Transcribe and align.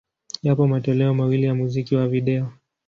Yapo 0.43 0.67
matoleo 0.67 1.13
mawili 1.13 1.43
ya 1.45 1.55
muziki 1.55 1.95
wa 1.95 2.07
video. 2.07 2.53